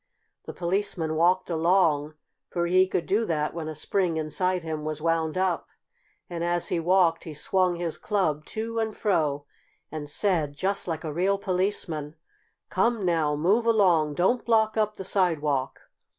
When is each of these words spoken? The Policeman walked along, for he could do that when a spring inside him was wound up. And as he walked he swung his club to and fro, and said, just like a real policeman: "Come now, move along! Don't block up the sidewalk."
The 0.45 0.53
Policeman 0.53 1.15
walked 1.15 1.47
along, 1.51 2.15
for 2.49 2.65
he 2.65 2.87
could 2.87 3.05
do 3.05 3.23
that 3.25 3.53
when 3.53 3.67
a 3.67 3.75
spring 3.75 4.17
inside 4.17 4.63
him 4.63 4.83
was 4.83 4.99
wound 4.99 5.37
up. 5.37 5.67
And 6.27 6.43
as 6.43 6.69
he 6.69 6.79
walked 6.79 7.23
he 7.25 7.35
swung 7.35 7.75
his 7.75 7.99
club 7.99 8.43
to 8.45 8.79
and 8.79 8.97
fro, 8.97 9.45
and 9.91 10.09
said, 10.09 10.55
just 10.57 10.87
like 10.87 11.03
a 11.03 11.13
real 11.13 11.37
policeman: 11.37 12.15
"Come 12.71 13.05
now, 13.05 13.35
move 13.35 13.67
along! 13.67 14.15
Don't 14.15 14.43
block 14.43 14.75
up 14.75 14.95
the 14.95 15.05
sidewalk." 15.05 15.81